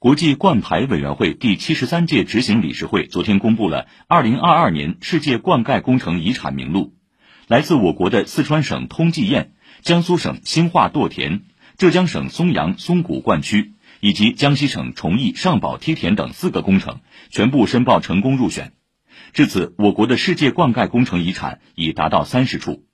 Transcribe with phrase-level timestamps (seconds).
[0.00, 6.94] 国际灌牌委员会第七十三届执行理事会昨天公布了二零二二年世界灌溉工程遗产名录，
[7.48, 11.42] 来自我国的四川省通济堰、江苏省兴化垛田、
[11.78, 18.74] 浙江省松阳松谷灌区以及江西省崇义上堡梯田等四个工程全部申报成功入选。
[19.32, 22.84] 至此，我国的世界灌溉工程遗产已达到三十处。